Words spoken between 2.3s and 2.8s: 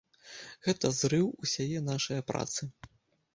працы.